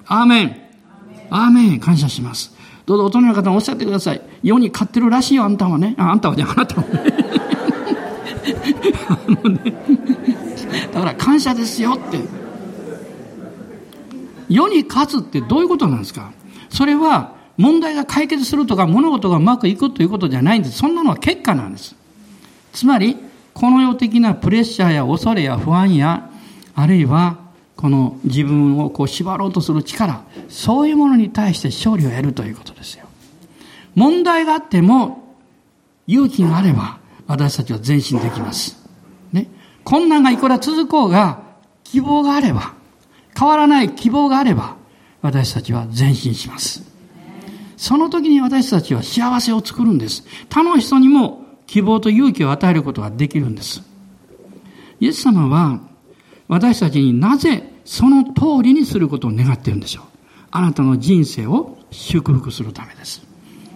[0.06, 0.56] アーメン。
[1.30, 1.80] アーメン。
[1.80, 2.54] 感謝します。
[2.86, 4.22] どうぞ大人の方おっしゃってください。
[4.42, 5.94] 世に勝ってるらしいよ、あんたはね。
[5.98, 7.14] あ、あんたはね、あなたはね。
[9.08, 9.74] あのね。
[10.92, 12.18] だから感謝ですよって。
[14.48, 16.32] 世に勝つってどういうことなんですか？
[16.70, 20.78] それは問題が解決するとか物事がうまくいくということじゃないんです。
[20.78, 21.94] そんなのは結果なんです。
[22.72, 23.16] つまり、
[23.58, 26.30] この世的なプレッシャーや恐れや不安や、
[26.76, 27.38] あるいは
[27.74, 33.06] この自分をこう縛ろうとする力、そういうものに対して勝利を得るということですよ。
[33.96, 35.34] 問題があっても、
[36.06, 38.76] 勇気があれば、私たちは前進できます。
[39.32, 39.48] ね。
[39.82, 41.42] 困難がいくら続こうが、
[41.82, 42.74] 希望があれば、
[43.36, 44.76] 変わらない希望があれば、
[45.20, 46.84] 私たちは前進します。
[47.76, 50.24] その時に私たちは幸せを作るんです。
[50.48, 53.82] 他の人にも希望と勇気を与えることができるんです。
[54.98, 55.80] イエス様は
[56.48, 60.04] 私たちになぜその通りにすることを願っているんでしょう。
[60.50, 63.22] あなたの人生を祝福するためです。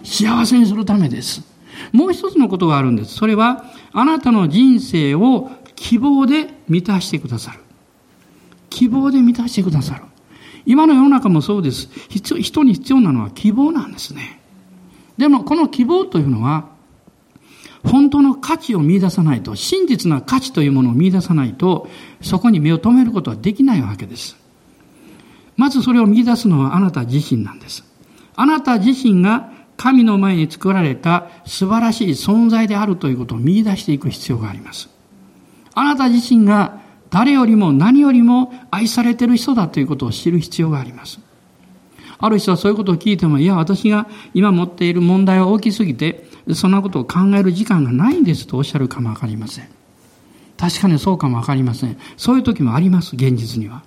[0.03, 1.43] 幸せにするためです。
[1.91, 3.15] もう一つのことがあるんです。
[3.15, 7.59] それは、あなたの人生を希望で満たしてくださる。
[8.69, 10.03] 希望で満たしてくださる。
[10.65, 11.89] 今の世の中もそうです。
[12.09, 14.41] 人に必要なのは希望なんですね。
[15.17, 16.72] でも、この希望というのは、
[17.83, 21.89] 本当の価値を見出さないと、真実な価値というものを見出さないと、
[22.21, 24.37] そこに目を留めることはできないわけです。
[25.57, 27.83] まずそれを見出すのはあなた自身なんです。
[28.35, 34.89] あなた自身が神の前に作られた素晴らしい存在であるということを見出していく必要があります。
[35.75, 41.19] あなた自身が誰よりも何よりも愛されている人だということを知る必要があります。
[42.17, 49.69] ある人はそういうことを聞いても、いや、私が今持っている問題は大きすぎて、そんなことを考える時間がないんですとおっしゃるかもわかりません。
[50.57, 51.97] 確かにそうかもわかりません。
[52.17, 53.83] そういう時もあります、現実には。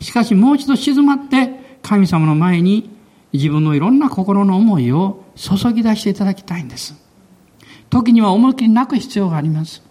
[0.00, 2.90] しかしもう一度静まって神様の前に
[3.32, 6.94] 自分のいろんな心の思いを注ぎ出していただきたいんです。
[7.90, 9.82] 時には思いっきり泣く必要があります。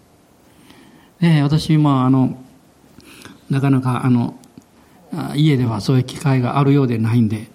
[1.20, 2.42] え、私もあの、
[3.48, 4.38] なかなかあの、
[5.34, 7.48] 家ではそういう機会があるようでないんで、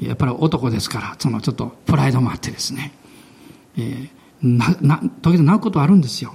[0.00, 2.92] やっぱり男ですから、そのちょっとプライドもあってですね、
[3.76, 4.10] えー、
[4.42, 6.34] な、な、時々泣くことあるんですよ。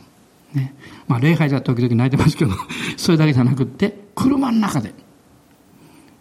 [0.53, 0.73] ね。
[1.07, 2.51] まあ礼拝では時々泣いてますけど、
[2.97, 4.93] それだけじゃなくって、車の中で、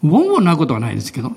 [0.03, 1.33] ウォンウォン泣くことはないですけど、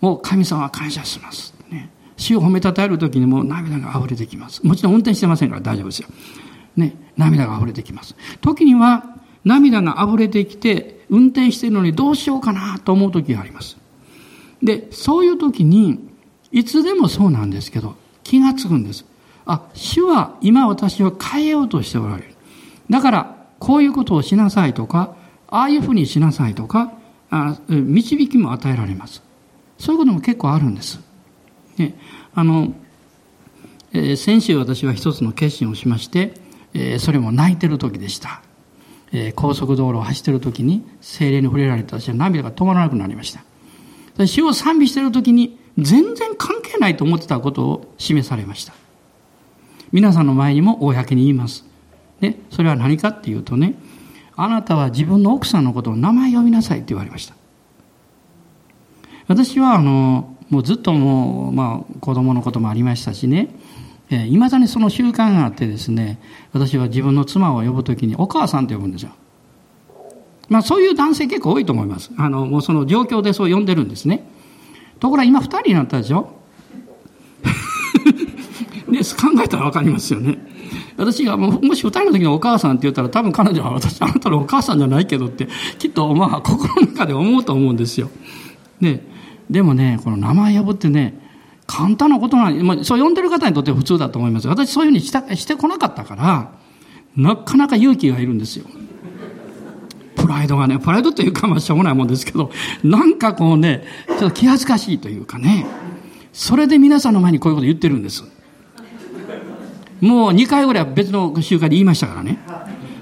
[0.00, 1.54] もう神様は感謝します。
[1.70, 1.90] ね。
[2.16, 4.66] 死を褒めたたえる時にも涙が溢れてきます。
[4.66, 6.08] もちろん運転してませんから大丈夫ですよ。
[6.76, 6.94] ね。
[7.16, 8.16] 涙が溢れてきます。
[8.40, 13.76] 時には涙が溢れてきて、運転してるのにどうしようかなと思う時があります。
[14.62, 16.08] で、そういう時に、
[16.52, 19.04] いつでもそうなんですけど、気がつくんです。
[19.50, 22.34] あ、主は今私を変えようとしておられる。
[22.88, 25.16] だから、こういうことをしなさいとか、
[25.48, 26.92] ああいうふうにしなさいとか、
[27.30, 29.22] あ導きも与えられます。
[29.76, 31.00] そういうことも結構あるんです。
[31.78, 31.96] ね、
[32.32, 32.74] あの、
[33.92, 36.34] えー、先週私は一つの決心をしまして、
[36.72, 38.42] えー、それも泣いてる時でした。
[39.10, 43.42] えー、高速道路を走ってる時に精霊に触れられた私は涙が止まらなくなりました。
[44.26, 48.74] 主を賛美してる時に全然関係ないと思ってたことを示されました。
[49.92, 51.64] 皆さんの前にも公に言います。
[52.20, 53.74] ね、それは何かっていうとね、
[54.36, 57.34] あなたは自分の奥さんのことを名前呼びなさいって言われました。
[59.26, 63.54] 私はあの、もうずっともう、まあ子供のこともありましたしね、
[64.10, 66.18] えいまだにその習慣があってですね、
[66.52, 69.12] 私は自分の妻を呼ぶときにお母さんと呼ぶんですよ。
[70.48, 72.10] まあそういう男性結構多いと思います。
[72.16, 74.28] あの、もうその状況でそう呼んでるんですね。
[74.98, 76.39] ところが今二人になったでしょ
[79.00, 80.38] ね、考えたらわかりますよね。
[80.96, 88.10] 私がももし二人の時にお母さんって言ったら多分彼女は私、あなたのお母さんじゃないけどって、きっとまあ心の中で思うと思うんですよ。
[88.80, 89.04] ね。
[89.48, 91.18] でもね、この名前呼ぶってね、
[91.66, 94.48] 簡単なことなまあ、そう呼んでる方にとっては普通だと思います。
[94.48, 96.52] 私そういうふうにしたしてこなかったから、
[97.16, 98.66] なかなか勇気がいるんですよ。
[100.16, 102.50] プライドがね、プライドというかまあしょうもないもんですけど、
[102.82, 105.66] なんかこうね、ちょっと気恥ずかしいというかね、
[106.32, 108.24] それで皆さんの前にこういうこと言ってるんです。
[110.00, 112.38] もう2回ぐらいは別の集会で言いましたからね。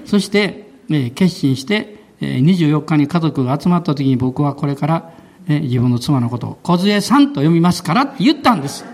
[0.05, 5.13] そして、えー、決心して、えー、24日に家族が集まった時に僕はこれから、
[5.47, 8.85] えー、自分の妻のことを、小杖さんと読みますからって言ったんです。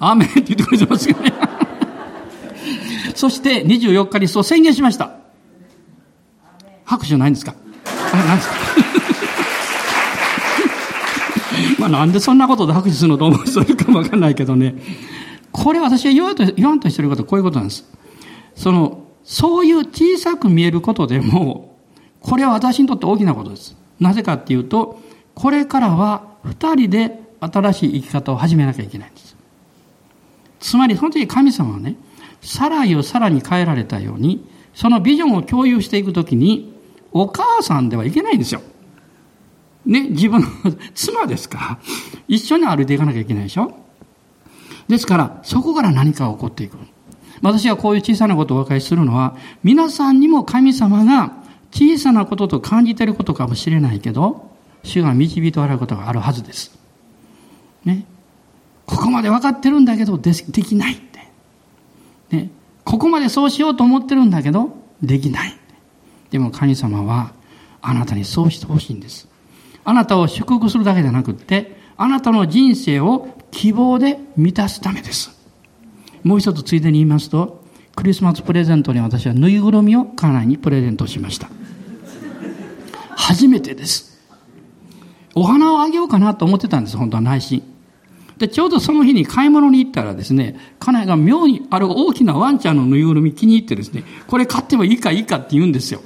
[0.00, 1.32] アーメンって言ってくれてますよね。
[3.16, 5.16] そして24日にそう宣言しました。
[6.84, 7.54] 拍手ないんですか？
[8.12, 8.54] あれ、何ですか？
[11.80, 14.76] まあなんでそんなことで拍手するのと思う人いるかもわかんないけどね。
[15.52, 17.84] これ私が言わんと言わんとしてることはこういうことなんです。
[18.54, 21.76] その、そういう小さく見えることでも、
[22.20, 23.76] これは私にとって大きなことです。
[24.00, 25.00] なぜかっていうと、
[25.34, 29.36] これからは二人で新しい生き方を始めなきゃいけないんです。
[30.60, 31.96] つまりその時神様はね、
[32.40, 36.74] サライをさらに変えられたように、そのビジョンを共有していくときに、
[37.12, 38.62] お母さんではいけないんですよ。
[39.86, 40.48] ね、自分の
[40.94, 41.78] 妻ですから、
[42.26, 43.72] 一緒に歩いていかなきゃいけないでしょ
[44.88, 46.78] ですから、そこから何か起こっていく。
[47.42, 51.32] 私がこういう小さなことをお分かりするのは、皆さんにも神様が
[51.70, 54.50] 小さなことと感じていることかもしれないけど、
[54.82, 56.78] 主が導いておられることがあるはずです。
[57.84, 58.06] ね。
[58.86, 61.28] ここまで分かってるんだけどで、できないって。
[62.30, 62.50] ね。
[62.84, 65.54] ここまでそうしようと思ってるんだけど、できない。
[66.30, 67.32] でも神様は、
[67.82, 69.28] あなたにそうしてほしいんです。
[69.84, 75.30] あなたを祝福するだけじゃなくって、あなたの人生を希望で満たすためです。
[76.22, 77.64] もう一つついでに言いますと、
[77.96, 81.48] クリスマスプレゼントに私はぬいぐるみを家内にプレゼントしました。
[83.16, 84.18] 初めてです。
[85.34, 87.62] お花をあげようかなと思ってたんです、本当は内心。
[88.38, 96.00] で、ちょうどその日に買い物に行ったらですね、家内が妙にある大きなワンちゃんのぬいぐるみ気に入ってですね、これ買ってもいいかいいかって言うんですよ。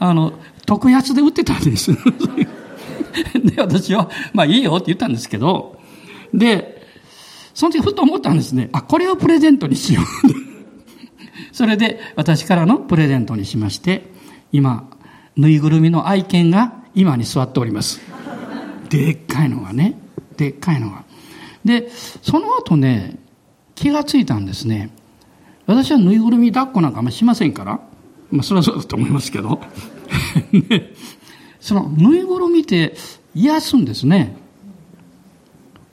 [0.00, 0.32] あの、
[0.66, 1.92] 特安で売ってたんです。
[3.44, 5.80] で、私は、まあいいよって言ったんですけど、
[6.34, 6.86] で、
[7.54, 8.70] その時ふと思ったんですね。
[8.72, 10.04] あ、これをプレゼントにしよう。
[11.52, 14.10] それで私からのプレゼントにしまして、
[14.52, 14.88] 今、
[15.36, 18.00] ぬいぐるみの愛犬が今に座っております。
[18.88, 19.98] でっかいのがね。
[20.36, 21.04] でっかいのが。
[21.64, 21.90] で、
[22.22, 23.16] その後ね、
[23.74, 24.90] 気がついたんですね。
[25.66, 27.80] 私はぬいぐるみ抱っこなんかあんましませんから。
[28.30, 29.60] まあ、それはそうだと思いますけど。
[30.52, 30.92] ね、
[31.60, 32.94] そのぬいぐるみって
[33.34, 34.36] 癒すんですね。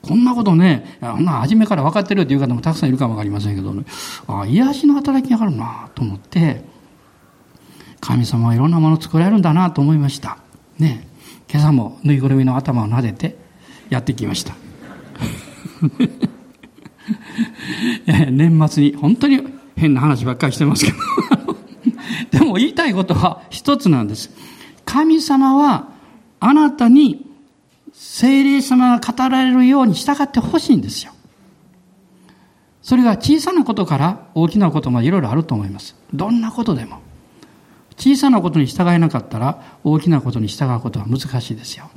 [0.02, 3.84] こんなことね、あんな初めから分かってるっていう方もたくさんいるかもわかりませんけどね、
[4.26, 6.64] あ癒しの働きがあるなと思って、
[8.00, 10.38] 神様はいろんなもの作られるんだなと思いました。
[10.78, 11.06] ね。
[11.50, 13.36] 今朝もぬいぐるみの頭を撫でて
[13.90, 14.54] やってきました。
[18.30, 19.42] 年末に本当に
[19.76, 20.98] 変な話ばっかりしてますけど
[22.38, 24.30] でも言いたいことは一つなんです。
[24.84, 25.88] 神様は
[26.38, 27.29] あなたに
[28.02, 31.12] 聖霊様が語られるように従ってほしいんですよ。
[32.80, 35.94] それが小さなことから大きなことまでいろいろあると思います。
[36.14, 37.00] どんなことでも。
[37.98, 41.90] 小さなことに従えなかったら大きなことに従うことは難しいですよ。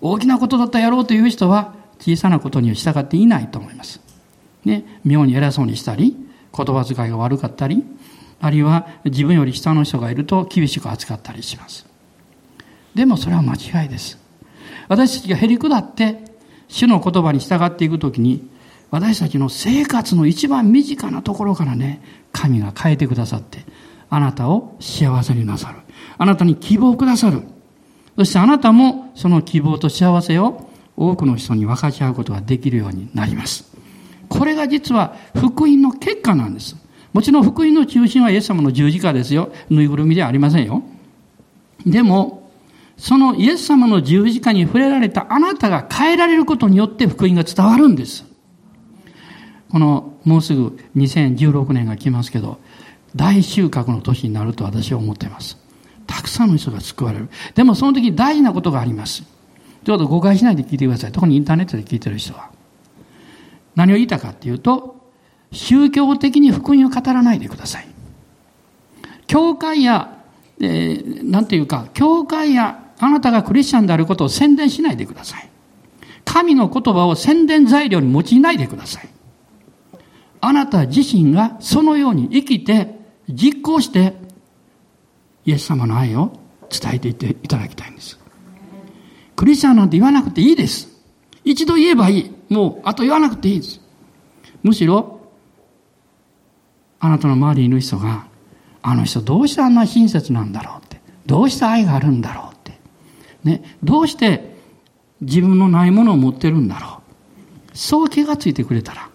[0.00, 4.00] 大きなことだったらやろうという人は小さなことには従っていないと思います。
[4.64, 6.16] ね、妙に偉そうにしたり、
[6.52, 7.84] 言葉遣いが悪かったり、
[8.40, 11.86] あるいは自分より下の人がいると厳しく扱ったりします。
[12.96, 14.23] でもそれは間違いです。
[14.88, 16.18] 私たちがへり下って
[16.68, 18.48] 主の言葉に従っていくときに
[18.94, 23.64] 私たちの生活の一番身近なところからね、神が変えてくださって、
[24.08, 25.78] あなたを幸せになさる。
[26.16, 27.42] あなたに希望をくださる。
[28.16, 33.64] そしてあなたもその希望と幸せを多くの人に分かち合うことができるようになります。
[34.28, 36.76] これが実は福音の結果なんです。
[37.12, 39.52] もちろん福音の中心はイエス様の十字架ですよ。
[39.70, 40.84] ぬいぐるみではありませんよ。
[41.84, 42.43] でも、
[42.96, 48.24] そのイエス様の十字架に触れられたあなたが変えられることによって福音が伝わるんです。
[49.70, 52.58] このもうすぐ2016年が来ますけど、
[53.16, 55.58] 大収穫の年になると私は思っています。
[56.06, 57.28] たくさんの人が救われる。
[57.54, 59.24] でもその時大事なことがあります。
[59.84, 61.12] ちょっと誤解しないで聞いてください。
[61.12, 62.50] 特にインターネットで聞いてる人は。
[63.74, 64.96] 何を言いたかっていうと、
[65.52, 67.88] 宗教的に福音を語らないでください。
[69.26, 70.18] 教会や、
[70.60, 75.48] えー、なんていうか、教会やあなたがクリスチャンであることを宣伝しないでください。
[76.24, 79.08] 神の言葉を宣伝材料に用いないでください。
[80.40, 84.14] あなた自身がそのように生きて、実行して、
[85.46, 86.32] イエス様の愛を
[86.70, 88.18] 伝えていっていただきたいんです。
[89.36, 90.88] クリスチャンなんて言わなくていいです。
[91.44, 92.34] 一度言えばいい。
[92.48, 93.80] もう、あと言わなくていいです。
[94.62, 95.20] むしろ、
[97.00, 98.26] あなたの周りにいる人が、
[98.82, 101.00] あの人どうしてあんな親切なんだろうって。
[101.26, 102.53] どうして愛があるんだろう。
[103.44, 103.78] ね。
[103.82, 104.56] どうして
[105.20, 107.00] 自分のないものを持ってるんだろ
[107.72, 107.76] う？
[107.76, 109.08] そう気がついてくれたら、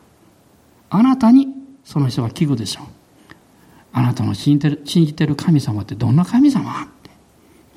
[0.89, 1.47] あなたに
[1.83, 2.85] その人が聞くでしょう。
[3.91, 6.83] あなたの信じてる信じてる神様ってどんな神様？
[6.83, 7.09] って、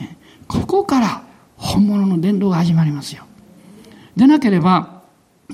[0.05, 0.19] ね。
[0.47, 1.25] ここから
[1.57, 3.25] 本物の伝道が始まりますよ。
[4.17, 5.03] でなければ、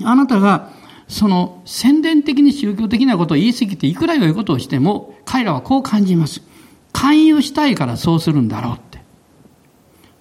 [0.03, 0.71] あなたが
[1.07, 6.41] その宣伝的に宗教的なことを言い過ぎていくら良いことをしても、彼らはこう感じます。
[6.91, 8.79] 勧誘したいからそうするんだろう。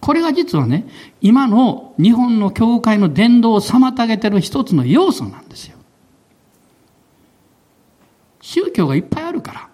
[0.00, 0.86] これが実はね、
[1.20, 5.78] 今の日本の教会の伝道を妨げてる一つの要素なんですよ。
[8.40, 9.68] 宗教がいっぱいあるから。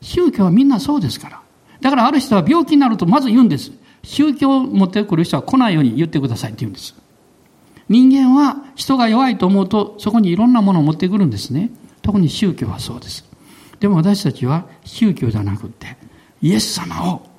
[0.00, 1.42] 宗教はみんなそうですから。
[1.80, 3.72] だからある人は病気になるとまず言うんです。
[4.04, 6.94] 宗教を持ってくる人は来ないように言ってくださいって言うんです。
[7.88, 11.70] 人間は人が弱いと思うとそこにいろんなものを持ってくるんですね。
[12.02, 13.24] 特に宗教はそうです。
[13.80, 15.96] でも私たちは宗教じゃなくって
[16.40, 17.31] イエス様を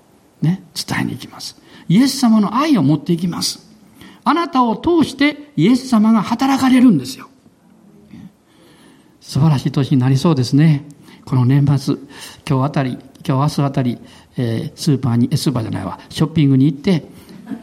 [0.43, 1.55] ね、伝えに行きます。
[1.89, 3.67] イエス様の愛を持っていきます。
[4.25, 7.29] あなたを通してイエス様が働かれるんですよ。
[9.19, 10.85] 素晴らしい年になりそうですね。
[11.25, 11.95] この年末、
[12.47, 13.97] 今日あたり、今日明日あたり、
[14.37, 17.05] えー、スーパーに、スーパーじゃないわ、ショッピングに行って、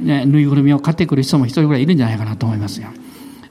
[0.00, 2.92] ね、ぬいぐるみを買ってくる人も一人ぐらいいるんじゃないかなと思いますが、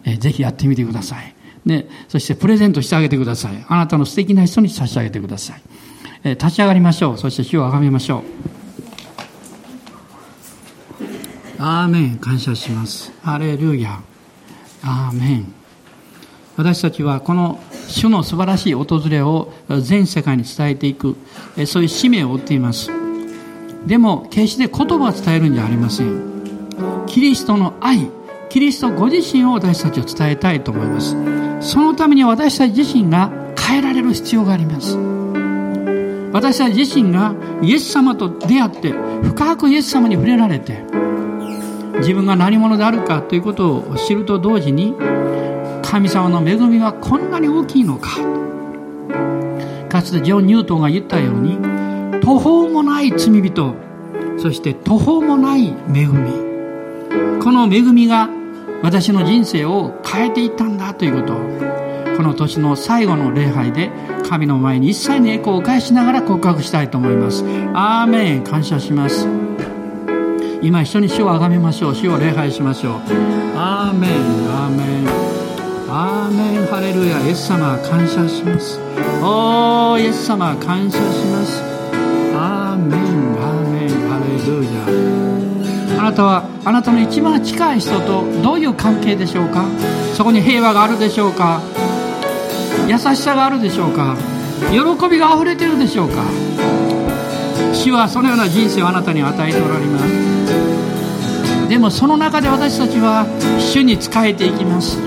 [0.05, 1.35] えー、ぜひやってみてください。
[1.65, 3.65] ね、そしてプレゼントしてあげてください。
[3.67, 5.61] あなたの素敵な人に差し上げてください。
[6.23, 7.17] えー、立ち上がりましょう。
[7.17, 8.23] そして主をあがめましょ
[8.55, 8.58] う。
[11.61, 12.17] アーメン。
[12.19, 13.11] 感謝します。
[13.21, 13.99] ハレルヤ。
[14.81, 15.53] アーメン。
[16.55, 19.51] 私たちはこの主の素晴らしい訪れを
[19.81, 21.17] 全世界に伝えていく、
[21.67, 22.89] そういう使命を負っています。
[23.85, 27.05] でも、決して言葉を伝えるんじゃありません。
[27.07, 28.09] キリストの愛、
[28.47, 31.17] キリストご自身を私たちを伝えたいと思います。
[31.59, 34.97] そのために私たち自身が変えられる必要があります。
[36.31, 38.93] 私たち自身がイエス様と出会って、
[39.23, 40.87] 深くイエス様に触れられて、
[41.97, 44.95] 自分が何者であるかということを知ると同時に、
[45.83, 48.17] 神様の恵みはこんなに大きいのか。
[49.89, 51.57] かつてジョン・ニュートンが言ったように
[52.21, 53.73] 途方もない罪人
[54.37, 56.49] そして途方もない恵み。
[57.43, 58.29] この恵みが
[58.83, 61.33] 私の人生を変えていったんだということ。
[61.33, 61.37] を
[62.15, 63.89] この年の最後の礼拝で
[64.29, 67.43] 神の前に一切の栄光を返しながら告白したいと思います。
[67.73, 68.43] アーメン。
[68.43, 69.27] 感謝します。
[70.61, 71.95] 今一緒に主をあがめましょう。
[71.95, 72.93] 主を礼拝しましょう。
[73.55, 74.11] アーメン。
[74.11, 75.07] アーメン。
[75.89, 76.65] アーメン。
[76.65, 77.17] ハレルヤ。
[77.25, 78.77] イエス様感謝します。
[79.23, 81.63] おーイエス様感謝します。
[82.35, 82.99] アーメン。
[83.39, 83.89] アーメン。
[84.09, 84.65] ハレル
[85.95, 86.01] ヤ。
[86.01, 89.65] あなたはあなたの一番近い人とどういう関係でしょうか？
[90.13, 91.61] そこに平和があるでしょうか？
[92.87, 94.17] 優しさがあるでしょうか？
[94.71, 94.77] 喜
[95.09, 96.23] びがあふれてるでしょうか？
[97.73, 100.28] 主はそのような人生をあなたに与えておられます。
[101.69, 103.27] でもその中で私たちは
[103.59, 104.97] 主に仕えていきます。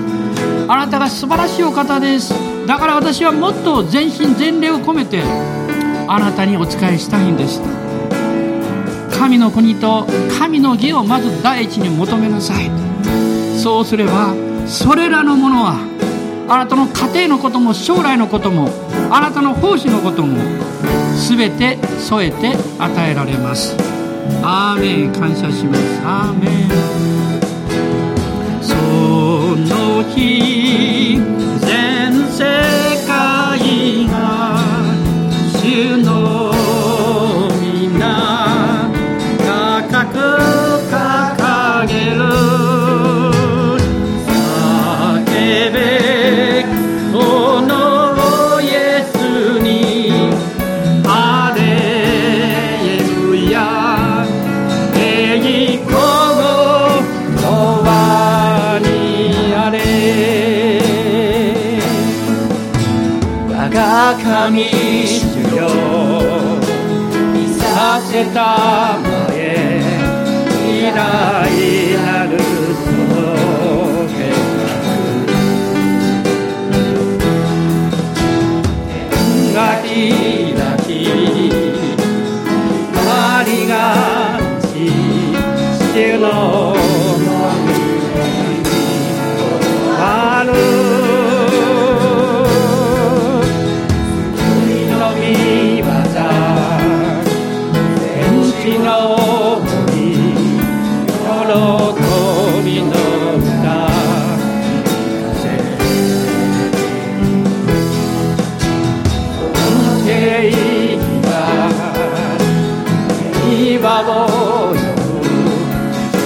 [0.67, 2.33] あなたが素晴らしいお方です。
[2.65, 5.21] だから私はもっと全身全霊を込めて
[6.07, 7.61] あなたにお仕えしたいんです。
[9.11, 10.07] 神の国と
[10.39, 12.71] 神の義をまず第一に求めなさい。
[13.59, 14.33] そうすれば
[14.65, 15.75] それらのものは
[16.47, 18.69] あなたの家庭のことも将来のことも
[19.11, 20.37] あなたの奉仕のことも
[21.27, 23.75] 全て添えて与えられます。
[24.41, 25.81] アーメン感謝します。
[26.03, 27.12] アーメン。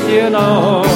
[0.10, 0.87] you know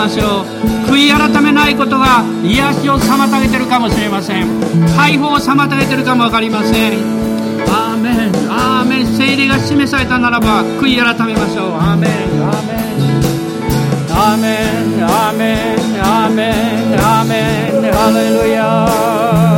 [0.00, 4.48] ましょう悔い改めないことが癒しを妨げてるかもしれません。
[4.96, 6.92] 解放を妨げてるかも分かりません。
[7.68, 11.74] アーメンアーメン聖霊が示されたならば悔い改めましょう。
[11.74, 13.04] アーメンアーメン
[14.16, 14.54] アーメ
[14.96, 19.49] ンアーメンアーメンアーメンハレルヤ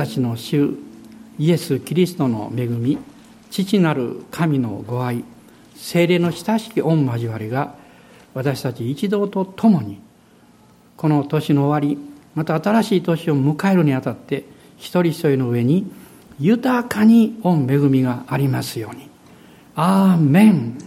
[0.00, 0.78] たちの主
[1.38, 2.96] イエス・キリストの恵み
[3.50, 5.24] 父なる神のご愛
[5.74, 7.74] 精霊の親しき御交わりが
[8.32, 10.00] 私たち一同と共に
[10.96, 11.98] この年の終わり
[12.34, 14.44] また新しい年を迎えるにあたって
[14.78, 15.92] 一人一人の上に
[16.38, 19.10] 豊かに御恵みがありますように。
[19.74, 20.78] アーメン